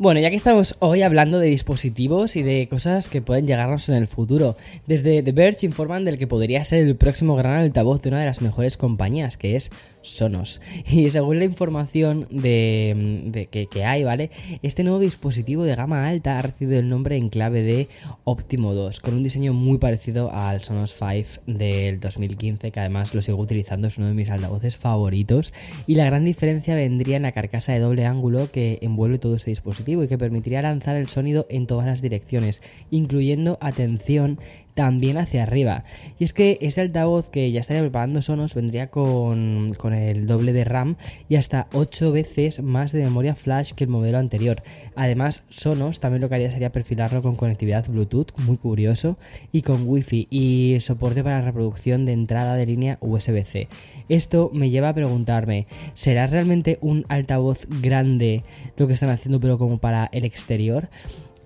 Bueno, 0.00 0.20
ya 0.20 0.30
que 0.30 0.36
estamos 0.36 0.76
hoy 0.78 1.02
hablando 1.02 1.40
de 1.40 1.48
dispositivos 1.48 2.36
y 2.36 2.44
de 2.44 2.68
cosas 2.68 3.08
que 3.08 3.20
pueden 3.20 3.48
llegarnos 3.48 3.88
en 3.88 3.96
el 3.96 4.06
futuro, 4.06 4.56
desde 4.86 5.24
The 5.24 5.32
Verge 5.32 5.66
informan 5.66 6.04
del 6.04 6.18
que 6.18 6.28
podría 6.28 6.62
ser 6.62 6.86
el 6.86 6.94
próximo 6.94 7.34
gran 7.34 7.56
altavoz 7.56 8.02
de 8.02 8.10
una 8.10 8.20
de 8.20 8.26
las 8.26 8.40
mejores 8.40 8.76
compañías, 8.76 9.36
que 9.36 9.56
es 9.56 9.72
Sonos. 10.02 10.60
Y 10.90 11.10
según 11.10 11.38
la 11.38 11.44
información 11.44 12.26
de, 12.30 13.48
que, 13.50 13.84
hay, 13.84 14.04
¿vale? 14.04 14.30
Este 14.62 14.82
nuevo 14.84 14.98
dispositivo 14.98 15.64
de 15.64 15.74
gama 15.74 16.08
alta 16.08 16.38
ha 16.38 16.42
recibido 16.42 16.78
el 16.80 16.88
nombre 16.88 17.16
en 17.16 17.28
clave 17.28 17.62
de 17.62 17.88
Optimo 18.24 18.74
2, 18.74 19.00
con 19.00 19.14
un 19.14 19.22
diseño 19.22 19.52
muy 19.52 19.78
parecido 19.78 20.32
al 20.32 20.62
Sonos 20.62 20.94
5 20.94 21.42
del 21.46 22.00
2015, 22.00 22.70
que 22.70 22.80
además 22.80 23.14
lo 23.14 23.22
sigo 23.22 23.38
utilizando, 23.38 23.88
es 23.88 23.98
uno 23.98 24.08
de 24.08 24.14
mis 24.14 24.30
altavoces 24.30 24.76
favoritos. 24.76 25.52
Y 25.86 25.94
la 25.94 26.06
gran 26.06 26.24
diferencia 26.24 26.74
vendría 26.74 27.16
en 27.16 27.22
la 27.22 27.32
carcasa 27.32 27.72
de 27.72 27.80
doble 27.80 28.06
ángulo 28.06 28.50
que 28.50 28.78
envuelve 28.82 29.18
todo 29.18 29.34
este 29.34 29.50
dispositivo 29.50 30.02
y 30.02 30.08
que 30.08 30.18
permitiría 30.18 30.62
lanzar 30.62 30.96
el 30.96 31.08
sonido 31.08 31.46
en 31.50 31.66
todas 31.66 31.86
las 31.86 32.02
direcciones, 32.02 32.62
incluyendo, 32.90 33.58
atención, 33.60 34.38
también 34.78 35.18
hacia 35.18 35.42
arriba. 35.42 35.82
Y 36.20 36.24
es 36.24 36.32
que 36.32 36.56
este 36.60 36.80
altavoz 36.80 37.30
que 37.30 37.50
ya 37.50 37.58
estaría 37.58 37.82
preparando 37.82 38.22
Sonos 38.22 38.54
vendría 38.54 38.92
con, 38.92 39.70
con 39.76 39.92
el 39.92 40.28
doble 40.28 40.52
de 40.52 40.62
RAM 40.62 40.94
y 41.28 41.34
hasta 41.34 41.66
8 41.72 42.12
veces 42.12 42.62
más 42.62 42.92
de 42.92 43.02
memoria 43.02 43.34
flash 43.34 43.72
que 43.72 43.82
el 43.82 43.90
modelo 43.90 44.18
anterior. 44.18 44.62
Además, 44.94 45.42
Sonos 45.48 45.98
también 45.98 46.20
lo 46.20 46.28
que 46.28 46.36
haría 46.36 46.52
sería 46.52 46.70
perfilarlo 46.70 47.22
con 47.22 47.34
conectividad 47.34 47.88
Bluetooth, 47.88 48.38
muy 48.46 48.56
curioso, 48.56 49.18
y 49.50 49.62
con 49.62 49.82
Wi-Fi 49.84 50.28
y 50.30 50.76
soporte 50.78 51.24
para 51.24 51.42
reproducción 51.42 52.06
de 52.06 52.12
entrada 52.12 52.54
de 52.54 52.66
línea 52.66 52.98
USB-C. 53.00 53.66
Esto 54.08 54.48
me 54.54 54.70
lleva 54.70 54.90
a 54.90 54.94
preguntarme, 54.94 55.66
¿será 55.94 56.28
realmente 56.28 56.78
un 56.80 57.04
altavoz 57.08 57.66
grande 57.82 58.44
lo 58.76 58.86
que 58.86 58.92
están 58.92 59.10
haciendo 59.10 59.40
pero 59.40 59.58
como 59.58 59.78
para 59.78 60.08
el 60.12 60.24
exterior? 60.24 60.88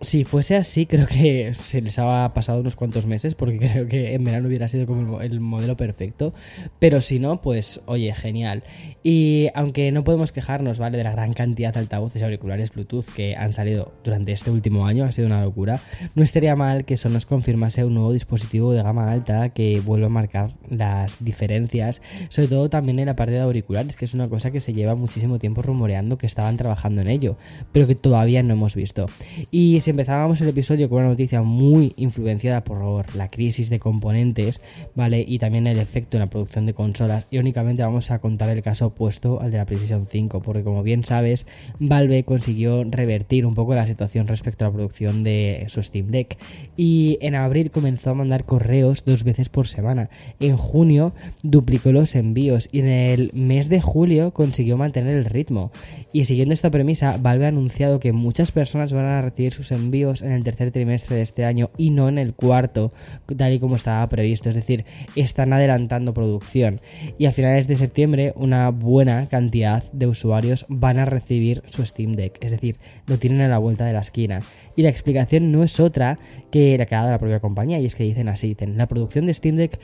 Si 0.03 0.25
fuese 0.25 0.57
así, 0.57 0.87
creo 0.93 1.07
que 1.07 1.55
se 1.55 1.81
les 1.81 1.99
ha 1.99 2.33
pasado 2.35 2.61
unos 2.61 2.77
cuantos 2.77 3.07
meses, 3.07 3.35
porque 3.35 3.59
creo 3.73 3.87
que 3.87 4.15
en 4.15 4.25
verano 4.25 4.49
hubiera 4.49 4.69
sido 4.69 4.87
como 4.87 5.21
el 5.21 5.41
modelo 5.41 5.77
perfecto. 5.77 6.35
Pero 6.79 7.01
si 7.01 7.19
no, 7.19 7.41
pues 7.41 7.81
oye, 7.87 8.13
genial. 8.15 8.63
Y 9.03 9.49
aunque 9.55 9.91
no 9.93 10.05
podemos 10.05 10.33
quejarnos, 10.33 10.79
¿vale? 10.79 10.99
De 10.99 11.05
la 11.05 11.13
gran 11.13 11.33
cantidad 11.33 11.73
de 11.73 11.81
altavoces 11.81 12.23
auriculares 12.23 12.73
Bluetooth 12.73 13.07
que 13.15 13.37
han 13.37 13.53
salido 13.53 13.93
durante 14.05 14.33
este 14.33 14.51
último 14.51 14.87
año, 14.87 15.05
ha 15.05 15.13
sido 15.13 15.27
una 15.27 15.43
locura. 15.43 15.81
No 16.15 16.23
estaría 16.23 16.57
mal 16.57 16.85
que 16.85 16.95
eso 16.95 17.09
nos 17.09 17.27
confirmase 17.27 17.85
un 17.85 17.95
nuevo 17.95 18.13
dispositivo 18.13 18.73
de 18.73 18.83
gama 18.83 19.11
alta 19.11 19.51
que 19.51 19.81
vuelva 19.81 20.07
a 20.07 20.11
marcar 20.11 20.51
las 20.69 21.25
diferencias, 21.25 22.03
sobre 22.29 22.49
todo 22.49 22.69
también 22.69 22.99
en 22.99 23.07
la 23.07 23.17
parte 23.17 23.35
de 23.35 23.41
auriculares, 23.41 23.97
que 23.97 24.05
es 24.05 24.15
una 24.15 24.29
cosa 24.29 24.51
que 24.51 24.61
se 24.61 24.73
lleva 24.73 24.95
muchísimo 24.95 25.39
tiempo 25.39 25.63
rumoreando 25.63 26.19
que 26.19 26.27
estaban 26.27 26.57
trabajando 26.57 27.01
en 27.01 27.09
ello, 27.09 27.37
pero 27.73 27.87
que 27.87 27.95
todavía 27.95 28.43
no 28.43 28.55
hemos 28.55 28.75
visto. 28.75 29.07
Y 29.51 29.81
se 29.81 29.92
empezábamos 29.93 30.41
el 30.41 30.49
episodio 30.49 30.89
con 30.89 31.01
una 31.01 31.11
noticia 31.11 31.43
muy 31.43 31.93
influenciada 31.97 32.65
por 32.65 33.15
la 33.15 33.31
crisis 33.31 33.71
de 33.71 33.79
componentes, 33.79 34.61
¿vale? 34.95 35.25
Y 35.27 35.39
también 35.39 35.67
el 35.67 35.79
efecto 35.79 36.17
en 36.17 36.23
la 36.23 36.31
producción 36.31 36.67
de 36.67 36.75
consolas. 36.75 37.29
Y 37.31 37.39
únicamente 37.39 37.83
vamos 37.83 38.11
a 38.11 38.19
contar 38.19 38.49
el 38.49 38.63
caso 38.63 38.87
opuesto 38.87 39.41
al 39.41 39.51
de 39.51 39.59
la 39.59 39.67
PlayStation 39.67 40.07
5, 40.07 40.41
porque 40.41 40.63
como 40.63 40.83
bien 40.83 41.05
sabes, 41.05 41.47
Valve 41.79 42.25
consiguió 42.25 42.85
revertir 42.85 43.45
un 43.45 43.55
poco 43.55 43.75
la 43.75 43.87
situación 43.87 44.27
respecto 44.29 44.65
a 44.65 44.69
la 44.69 44.75
producción 44.75 45.25
de 45.25 45.65
su 45.69 45.83
Steam 45.83 46.09
Deck. 46.09 46.39
Y 46.77 47.19
en 47.21 47.35
abril 47.35 47.71
comenzó 47.71 48.11
a 48.11 48.15
mandar 48.15 48.45
correos 48.45 49.05
dos 49.05 49.25
veces 49.25 49.51
por 49.51 49.67
semana. 49.67 50.09
En 50.41 50.57
junio 50.57 51.15
duplicó 51.43 51.93
los 51.93 52.15
envíos 52.15 52.69
y 52.73 52.81
en 52.81 52.89
el 52.89 53.31
mes 53.35 53.69
de 53.69 53.83
julio 53.83 54.33
consiguió 54.33 54.79
mantener 54.79 55.17
el 55.17 55.27
ritmo. 55.27 55.71
Y 56.13 56.25
siguiendo 56.25 56.55
esta 56.55 56.71
premisa, 56.71 57.19
Valve 57.21 57.45
ha 57.45 57.49
anunciado 57.49 58.01
que 58.01 58.13
muchas 58.13 58.53
personas 58.53 58.95
van 58.95 59.05
a 59.05 59.21
recibir 59.21 59.53
sus 59.53 59.71
envíos 59.71 59.82
envíos 59.83 60.23
en 60.23 60.33
el 60.33 60.45
tercer 60.45 60.71
trimestre 60.71 61.17
de 61.17 61.23
este 61.23 61.45
año 61.45 61.71
y 61.77 61.91
no 61.91 62.09
en 62.09 62.19
el 62.19 62.35
cuarto, 62.35 62.93
tal 63.37 63.53
y 63.53 63.59
como 63.59 63.77
estaba 63.77 64.09
previsto. 64.09 64.49
Es 64.49 64.55
decir, 64.55 64.85
están 65.17 65.53
adelantando 65.53 66.15
producción. 66.15 66.81
Y 67.19 67.27
a 67.27 67.33
finales 67.33 67.69
de 67.69 67.77
septiembre, 67.77 68.33
una 68.37 68.71
buena 68.71 69.27
cantidad 69.29 69.85
de 69.93 70.07
usuarios 70.07 70.67
van 70.69 70.99
a 70.99 71.05
recibir 71.05 71.63
su 71.69 71.85
Steam 71.85 72.13
Deck. 72.13 72.39
Es 72.41 72.53
decir, 72.53 72.77
lo 73.07 73.19
tienen 73.19 73.41
a 73.43 73.49
la 73.49 73.59
vuelta 73.59 73.85
de 73.85 73.93
la 73.93 74.01
esquina. 74.01 74.41
Y 74.77 74.83
la 74.83 74.89
explicación 74.89 75.53
no 75.53 75.63
es 75.63 75.81
otra 75.81 76.19
que 76.51 76.79
la 76.79 76.87
que 76.87 76.95
ha 76.95 77.01
dado 77.01 77.13
la 77.13 77.19
propia 77.19 77.41
compañía. 77.41 77.81
Y 77.81 77.87
es 77.87 77.95
que 77.95 78.05
dicen 78.05 78.29
así: 78.29 78.49
dicen, 78.49 78.77
la 78.77 78.87
producción 78.87 79.27
de 79.27 79.35
Steam 79.35 79.57
Deck 79.57 79.79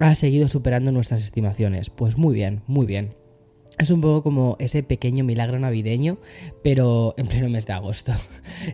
ha 0.00 0.14
seguido 0.14 0.48
superando 0.48 0.92
nuestras 0.92 1.22
estimaciones. 1.22 1.90
Pues 1.90 2.16
muy 2.16 2.34
bien, 2.34 2.62
muy 2.66 2.86
bien. 2.86 3.23
Es 3.76 3.90
un 3.90 4.00
poco 4.00 4.22
como 4.22 4.56
ese 4.60 4.84
pequeño 4.84 5.24
milagro 5.24 5.58
navideño, 5.58 6.18
pero 6.62 7.12
en 7.16 7.26
pleno 7.26 7.48
mes 7.48 7.66
de 7.66 7.72
agosto. 7.72 8.12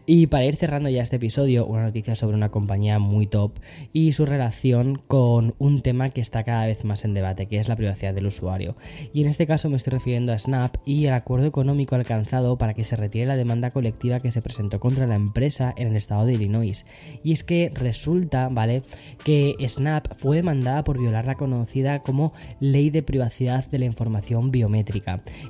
Y 0.07 0.27
para 0.27 0.45
ir 0.45 0.57
cerrando 0.57 0.89
ya 0.89 1.03
este 1.03 1.17
episodio, 1.17 1.67
una 1.67 1.83
noticia 1.83 2.15
sobre 2.15 2.37
una 2.37 2.51
compañía 2.51 2.99
muy 2.99 3.27
top 3.27 3.53
y 3.93 4.13
su 4.13 4.27
relación 4.27 5.01
con 5.07 5.55
un 5.59 5.81
tema 5.83 6.11
que 6.11 6.21
está 6.21 6.45
cada 6.45 6.67
vez 6.67 6.85
más 6.85 7.05
en 7.05 7.15
debate, 7.15 7.47
que 7.47 7.59
es 7.59 7.69
la 7.69 7.77
privacidad 7.77 8.15
del 8.15 8.27
usuario. 8.27 8.77
Y 9.13 9.23
en 9.23 9.29
este 9.29 9.47
caso 9.47 9.71
me 9.71 9.77
estoy 9.77 9.93
refiriendo 9.93 10.33
a 10.33 10.39
Snap 10.39 10.77
y 10.85 11.07
el 11.07 11.13
acuerdo 11.13 11.47
económico 11.47 11.95
alcanzado 11.95 12.59
para 12.59 12.75
que 12.75 12.85
se 12.85 12.97
retire 12.97 13.27
la 13.27 13.37
demanda 13.37 13.71
colectiva 13.71 14.21
que 14.21 14.31
se 14.31 14.43
presentó 14.43 14.81
contra 14.81 15.07
la 15.07 15.15
empresa 15.15 15.75
en 15.77 15.89
el 15.89 15.97
estado 15.97 16.27
de 16.27 16.35
Illinois. 16.35 16.87
Y 17.25 17.33
es 17.33 17.43
que 17.43 17.71
resulta, 17.75 18.49
¿vale?, 18.49 18.83
que 19.25 19.57
Snap 19.67 20.15
fue 20.17 20.37
demandada 20.37 20.85
por 20.85 20.99
violar 20.99 21.25
la 21.25 21.37
conocida 21.37 22.01
como 22.01 22.33
Ley 22.61 22.91
de 22.91 23.03
Privacidad 23.03 23.69
de 23.71 23.79
la 23.79 23.87
Información 23.87 24.51
Biométrica 24.51 24.90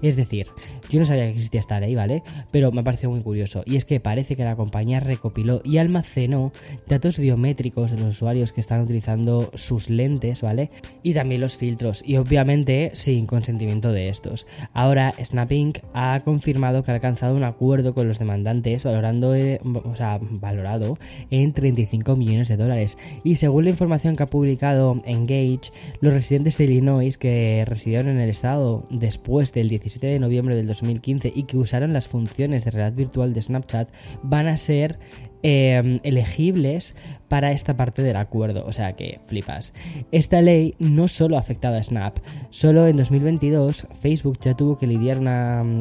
es 0.03 0.17
decir, 0.17 0.49
yo 0.89 0.99
no 0.99 1.07
sabía 1.07 1.25
que 1.25 1.33
existía 1.33 1.61
esta 1.61 1.81
ley, 1.81 1.95
¿vale? 1.95 2.23
Pero 2.51 2.73
me 2.73 2.81
ha 2.81 2.85
parecido 2.85 3.11
muy 3.11 3.23
curioso. 3.23 3.63
Y 3.67 3.77
es 3.77 3.85
que 3.85 4.01
parece 4.01 4.37
que 4.37 4.45
la 4.45 4.57
compañía 4.57 5.01
recopiló 5.01 5.63
y 5.65 5.79
almacenó 5.79 6.53
datos 6.89 7.19
biométricos 7.19 7.91
de 7.91 7.99
los 7.99 8.17
usuarios 8.17 8.53
que 8.53 8.61
están 8.61 8.81
utilizando 8.81 9.51
sus 9.55 9.91
lentes, 9.91 10.43
¿vale? 10.43 10.71
Y 11.03 11.15
también 11.15 11.41
los 11.41 11.57
filtros. 11.57 12.03
Y 12.07 12.17
obviamente 12.17 12.91
sin 12.95 13.27
consentimiento 13.27 13.93
de 13.93 14.09
estos. 14.09 14.47
Ahora, 14.73 15.15
Snap 15.23 15.53
Inc. 15.53 15.79
ha 15.95 16.21
confirmado 16.25 16.83
que 16.83 16.91
ha 16.91 16.95
alcanzado 16.95 17.37
un 17.37 17.45
acuerdo 17.45 17.95
con 17.95 18.09
los 18.09 18.19
demandantes 18.19 18.85
valorando, 18.85 19.35
eh, 19.35 19.61
o 19.63 19.95
sea, 19.97 20.19
valorado 20.21 20.99
en 21.31 21.53
35 21.53 22.17
millones 22.17 22.49
de 22.49 22.57
dólares. 22.57 22.99
Y 23.25 23.37
según 23.37 23.65
la 23.65 23.71
información 23.71 24.17
que 24.17 24.25
ha 24.25 24.31
publicado 24.31 25.01
Engage, 25.05 25.73
los 26.01 26.13
residentes 26.13 26.59
de 26.59 26.65
Illinois 26.65 27.19
que 27.19 27.65
residieron 27.67 28.09
en 28.09 28.21
el 28.21 28.31
estado 28.31 28.85
después 28.91 29.30
del 29.31 29.69
17 29.69 30.09
de 30.09 30.19
noviembre 30.19 30.57
del 30.57 30.67
2015 30.67 31.33
y 31.35 31.45
que 31.45 31.57
usaron 31.57 31.93
las 31.93 32.09
funciones 32.09 32.65
de 32.65 32.73
realidad 32.73 32.97
virtual 32.97 33.33
de 33.33 33.41
Snapchat 33.41 33.89
van 34.25 34.49
a 34.49 34.57
ser 34.57 34.99
em, 35.43 36.01
elegibles 36.03 36.97
para 37.31 37.53
esta 37.53 37.77
parte 37.77 38.03
del 38.03 38.17
acuerdo, 38.17 38.65
o 38.67 38.73
sea 38.73 38.95
que 38.95 39.21
flipas. 39.25 39.73
Esta 40.11 40.43
ley 40.43 40.75
no 40.81 41.07
solo 41.07 41.37
ha 41.37 41.41
afectado 41.41 41.77
a 41.77 41.83
Snap, 41.83 42.19
solo 42.51 42.89
en 42.89 42.97
2022 42.97 43.87
Facebook 44.01 44.39
ya 44.41 44.57
tuvo 44.57 44.77
que 44.77 44.89
lidiar 44.89 45.19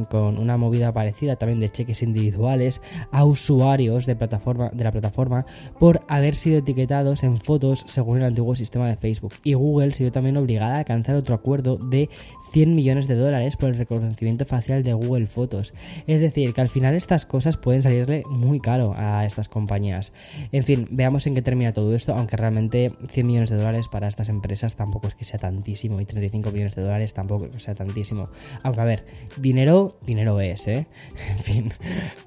con 0.10 0.38
una 0.38 0.58
movida 0.58 0.94
parecida 0.94 1.38
también 1.38 1.60
de 1.60 1.72
cheques 1.72 2.04
individuales 2.04 2.84
a 3.12 3.26
usuarios 3.26 4.06
de, 4.06 4.16
plataforma, 4.16 4.70
de 4.72 4.84
la 4.84 4.92
plataforma 4.92 5.46
por 5.80 6.02
haber 6.08 6.36
sido 6.36 6.60
etiquetados 6.60 7.24
en 7.24 7.38
fotos 7.38 7.84
según 7.88 8.20
el 8.20 8.26
antiguo 8.26 8.56
sistema 8.56 8.88
de 8.88 8.96
Facebook. 8.96 9.34
Y 9.44 9.56
Google 9.56 9.92
se 9.92 10.04
vio 10.04 10.12
también 10.12 10.38
obligada 10.38 10.76
a 10.76 10.80
alcanzar 10.80 11.16
otro 11.16 11.34
acuerdo 11.34 11.78
de 11.78 12.10
100 12.52 12.76
millones 12.76 13.08
de 13.08 13.16
dólares 13.16 13.58
por 13.58 13.70
el 13.70 13.76
reconocimiento 13.76 14.46
facial 14.46 14.84
de 14.84 14.94
Google 14.94 15.26
Fotos. 15.26 15.74
Es 16.06 16.22
decir, 16.22 16.54
que 16.54 16.62
al 16.62 16.70
final 16.70 16.94
estas 16.94 17.26
cosas 17.26 17.58
pueden 17.58 17.82
salirle 17.82 18.24
muy 18.30 18.60
caro 18.60 18.94
a 18.96 19.26
estas 19.26 19.50
compañías. 19.50 20.14
En 20.52 20.64
fin, 20.64 20.88
veamos 20.92 21.26
en 21.26 21.39
termina 21.42 21.74
todo 21.74 21.96
esto, 21.96 22.14
aunque 22.14 22.38
realmente 22.38 22.94
100 23.08 23.28
millones 23.28 23.50
de 23.50 23.58
dólares 23.58 23.88
para 23.88 24.08
estas 24.08 24.30
empresas 24.30 24.76
tampoco 24.76 25.08
es 25.08 25.16
que 25.16 25.24
sea 25.24 25.40
tantísimo 25.40 26.00
y 26.02 26.06
35 26.06 26.52
millones 26.52 26.76
de 26.76 26.82
dólares 26.82 27.14
tampoco 27.14 27.46
es 27.46 27.52
que 27.52 27.60
sea 27.60 27.76
tantísimo. 27.76 28.30
Aunque 28.64 28.82
a 28.82 28.86
ver, 28.86 29.06
dinero, 29.38 29.98
dinero 30.06 30.40
es, 30.42 30.68
¿eh? 30.68 30.88
En 31.30 31.40
fin. 31.40 31.74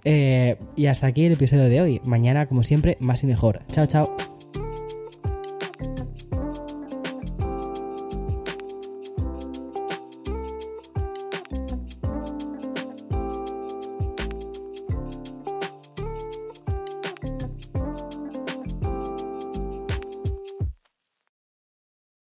Eh, 0.04 0.56
y 0.76 0.86
hasta 0.86 1.06
aquí 1.06 1.26
el 1.26 1.32
episodio 1.32 1.64
de 1.64 1.80
hoy. 1.80 2.00
Mañana, 2.04 2.46
como 2.46 2.62
siempre, 2.62 2.96
más 3.00 3.22
y 3.22 3.26
mejor. 3.26 3.62
Chao, 3.70 3.86
chao. 3.86 4.41